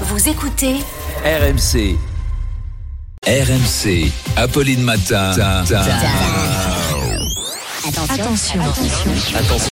Vous 0.00 0.28
écoutez 0.28 0.74
RMC. 1.24 1.96
RMC. 3.26 4.10
Apolline 4.36 4.82
Matin. 4.82 5.30
Attention. 8.10 8.60
Attention. 9.36 9.68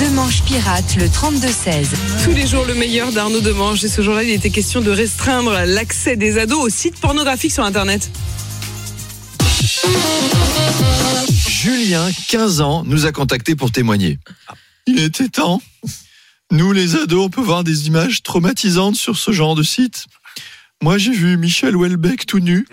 Demanche 0.00 0.42
pirate 0.42 0.96
le 0.96 1.06
32-16. 1.06 1.86
Tous 2.24 2.32
les 2.32 2.46
jours, 2.46 2.66
le 2.66 2.74
meilleur 2.74 3.10
d'Arnaud 3.10 3.40
Demange. 3.40 3.82
Et 3.84 3.88
ce 3.88 4.02
jour-là, 4.02 4.22
il 4.22 4.30
était 4.30 4.50
question 4.50 4.82
de 4.82 4.90
restreindre 4.90 5.62
l'accès 5.64 6.16
des 6.16 6.38
ados 6.38 6.62
aux 6.62 6.68
sites 6.68 7.00
pornographiques 7.00 7.52
sur 7.52 7.64
Internet. 7.64 8.10
Julien, 11.48 12.06
15 12.28 12.60
ans, 12.60 12.82
nous 12.84 13.06
a 13.06 13.12
contacté 13.12 13.56
pour 13.56 13.72
témoigner. 13.72 14.18
Il 14.86 15.00
était 15.00 15.28
temps. 15.28 15.62
Nous, 16.52 16.72
les 16.72 16.94
ados, 16.96 17.24
on 17.24 17.30
peut 17.30 17.40
voir 17.40 17.64
des 17.64 17.86
images 17.88 18.22
traumatisantes 18.22 18.96
sur 18.96 19.16
ce 19.16 19.32
genre 19.32 19.54
de 19.54 19.62
site. 19.62 20.04
Moi, 20.82 20.98
j'ai 20.98 21.10
vu 21.12 21.38
Michel 21.38 21.74
Houellebecq 21.74 22.26
tout 22.26 22.38
nu. 22.38 22.66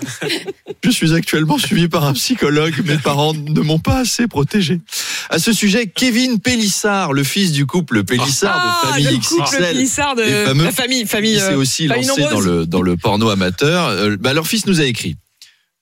Je 0.83 0.89
suis 0.89 1.13
actuellement 1.13 1.57
suivi 1.57 1.87
par 1.87 2.03
un 2.03 2.11
psychologue. 2.13 2.73
Mes 2.85 2.97
parents 2.97 3.33
ne 3.33 3.61
m'ont 3.61 3.79
pas 3.79 3.99
assez 3.99 4.27
protégé. 4.27 4.81
À 5.29 5.39
ce 5.39 5.53
sujet, 5.53 5.87
Kevin 5.87 6.39
Pélissard, 6.41 7.13
le 7.13 7.23
fils 7.23 7.53
du 7.53 7.65
couple 7.65 8.03
Pélissard 8.03 8.55
de 8.57 8.87
Ah, 8.89 8.91
famille 8.91 9.05
le 9.07 9.17
XXL, 9.17 9.63
Pélissard 9.73 10.15
de 10.15 10.23
fameux 10.23 10.65
la 10.65 10.71
famille, 10.73 11.05
famille. 11.07 11.35
qui 11.35 11.39
s'est 11.39 11.53
euh, 11.53 11.57
aussi 11.57 11.87
famille 11.87 12.05
lancé 12.07 12.21
dans 12.21 12.29
nombreuse. 12.29 12.45
le, 12.47 12.65
dans 12.65 12.81
le 12.81 12.97
porno 12.97 13.29
amateur. 13.29 13.87
Euh, 13.87 14.17
bah, 14.19 14.33
leur 14.33 14.47
fils 14.47 14.65
nous 14.65 14.81
a 14.81 14.85
écrit. 14.85 15.15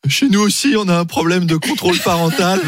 Chez 0.07 0.29
nous 0.29 0.41
aussi, 0.41 0.73
on 0.77 0.87
a 0.89 0.97
un 0.97 1.05
problème 1.05 1.45
de 1.45 1.55
contrôle 1.55 1.97
parental. 1.99 2.59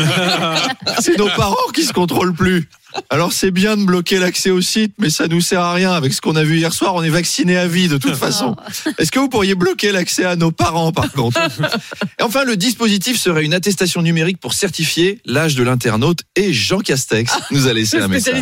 c'est 0.99 1.17
nos 1.17 1.29
parents 1.29 1.55
qui 1.73 1.83
se 1.83 1.91
contrôlent 1.91 2.33
plus. 2.33 2.69
Alors 3.09 3.33
c'est 3.33 3.49
bien 3.49 3.75
de 3.75 3.83
bloquer 3.83 4.19
l'accès 4.19 4.51
au 4.51 4.61
site, 4.61 4.93
mais 4.99 5.09
ça 5.09 5.27
nous 5.27 5.41
sert 5.41 5.61
à 5.61 5.73
rien. 5.73 5.93
Avec 5.93 6.13
ce 6.13 6.21
qu'on 6.21 6.35
a 6.35 6.43
vu 6.43 6.57
hier 6.57 6.71
soir, 6.71 6.93
on 6.93 7.01
est 7.01 7.09
vacciné 7.09 7.57
à 7.57 7.67
vie 7.67 7.87
de 7.87 7.97
toute 7.97 8.15
façon. 8.15 8.55
Est-ce 8.99 9.11
que 9.11 9.19
vous 9.19 9.29
pourriez 9.29 9.55
bloquer 9.55 9.91
l'accès 9.91 10.25
à 10.25 10.35
nos 10.35 10.51
parents 10.51 10.91
par 10.91 11.11
contre? 11.11 11.39
Et 12.19 12.23
enfin, 12.23 12.43
le 12.43 12.55
dispositif 12.55 13.19
serait 13.19 13.43
une 13.43 13.53
attestation 13.55 14.03
numérique 14.03 14.39
pour 14.39 14.53
certifier 14.53 15.19
l'âge 15.25 15.55
de 15.55 15.63
l'internaute. 15.63 16.19
Et 16.35 16.53
Jean 16.53 16.79
Castex 16.79 17.33
nous 17.49 17.67
a 17.67 17.73
laissé 17.73 17.97
un 17.97 18.07
message. 18.07 18.35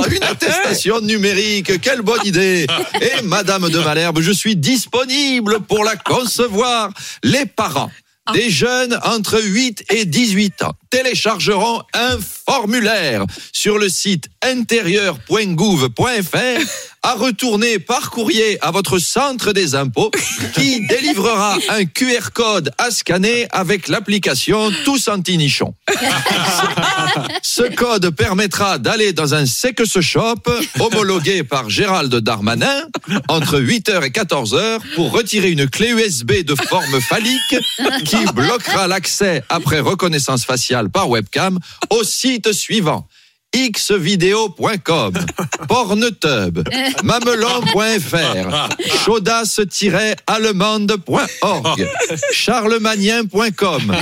Ah, 0.00 0.08
une 0.10 0.22
attestation 0.22 1.00
numérique, 1.00 1.80
quelle 1.80 2.02
bonne 2.02 2.24
idée. 2.24 2.66
Et 3.00 3.22
Madame 3.22 3.68
de 3.68 3.78
Malherbe, 3.78 4.20
je 4.20 4.32
suis 4.32 4.56
disponible 4.56 5.60
pour 5.60 5.84
la 5.84 5.96
concevoir. 5.96 6.90
Les 7.22 7.46
parents 7.46 7.90
des 8.32 8.50
jeunes 8.50 8.98
entre 9.04 9.40
8 9.42 9.84
et 9.90 10.04
18 10.04 10.62
ans 10.62 10.72
téléchargeront 10.90 11.82
un 11.94 12.18
formulaire 12.20 13.24
sur 13.52 13.78
le 13.78 13.88
site 13.88 14.28
intérieur.gouv.fr 14.42 16.87
à 17.02 17.14
retourner 17.14 17.78
par 17.78 18.10
courrier 18.10 18.58
à 18.60 18.70
votre 18.70 18.98
centre 18.98 19.52
des 19.52 19.74
impôts 19.74 20.10
qui 20.54 20.86
délivrera 20.88 21.56
un 21.70 21.84
QR 21.84 22.30
code 22.32 22.70
à 22.78 22.90
scanner 22.90 23.46
avec 23.50 23.88
l'application 23.88 24.70
Tous 24.84 25.08
Anti-Nichon. 25.08 25.74
Ce 27.42 27.62
code 27.74 28.10
permettra 28.10 28.78
d'aller 28.78 29.12
dans 29.12 29.34
un 29.34 29.46
sex 29.46 30.00
shop 30.00 30.42
homologué 30.80 31.44
par 31.44 31.70
Gérald 31.70 32.14
Darmanin 32.14 32.82
entre 33.28 33.60
8h 33.60 34.04
et 34.04 34.10
14h 34.10 34.80
pour 34.94 35.12
retirer 35.12 35.50
une 35.50 35.68
clé 35.68 35.90
USB 35.90 36.44
de 36.44 36.54
forme 36.54 37.00
phallique 37.00 37.56
qui 38.04 38.24
bloquera 38.34 38.86
l'accès 38.86 39.42
après 39.48 39.80
reconnaissance 39.80 40.44
faciale 40.44 40.90
par 40.90 41.08
webcam 41.08 41.58
au 41.90 42.04
site 42.04 42.52
suivant 42.52 43.06
xvideo.com, 43.54 45.12
pornetub, 45.68 46.62
mamelon.fr, 47.02 48.68
chaudasse-allemande.org, 49.04 51.88
charlemagnien.com, 52.32 53.96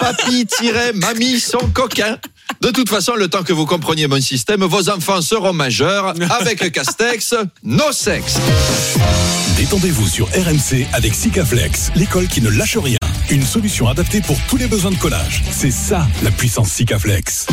papy-mamie 0.00 1.40
son 1.40 1.70
coquin. 1.72 2.18
De 2.60 2.70
toute 2.70 2.88
façon, 2.88 3.14
le 3.14 3.28
temps 3.28 3.42
que 3.42 3.52
vous 3.52 3.66
compreniez 3.66 4.06
mon 4.06 4.20
système, 4.20 4.62
vos 4.64 4.88
enfants 4.90 5.22
seront 5.22 5.52
majeurs. 5.52 6.14
Avec 6.40 6.70
Castex, 6.72 7.34
no 7.64 7.92
sexe. 7.92 8.36
Détendez-vous 9.56 10.08
sur 10.08 10.26
RMC 10.28 10.86
avec 10.92 11.14
Sikaflex, 11.14 11.90
l'école 11.94 12.28
qui 12.28 12.40
ne 12.40 12.50
lâche 12.50 12.76
rien. 12.76 12.98
Une 13.30 13.44
solution 13.44 13.88
adaptée 13.88 14.20
pour 14.20 14.36
tous 14.48 14.56
les 14.56 14.66
besoins 14.66 14.90
de 14.90 14.96
collage. 14.96 15.42
C'est 15.50 15.70
ça 15.70 16.06
la 16.22 16.30
puissance 16.30 16.70
Sikaflex. 16.70 17.46